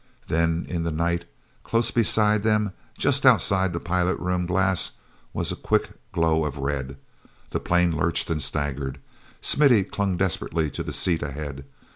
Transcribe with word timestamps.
Then, 0.29 0.65
in 0.67 0.81
the 0.81 0.89
night, 0.89 1.25
close 1.63 1.91
beside 1.91 2.41
them 2.41 2.61
and 2.73 2.73
just 2.97 3.23
outside 3.23 3.71
the 3.71 3.79
pilot 3.79 4.17
room 4.17 4.47
glass, 4.47 4.93
was 5.31 5.51
a 5.51 5.55
quick 5.55 5.91
glow 6.11 6.43
of 6.43 6.57
red. 6.57 6.97
The 7.51 7.59
plane 7.59 7.95
lurched 7.95 8.31
and 8.31 8.41
staggered. 8.41 8.97
Smithy 9.41 9.83
clung 9.83 10.17
desperately 10.17 10.71
to 10.71 10.81
the 10.81 10.91
seat 10.91 11.21
ahead. 11.21 11.65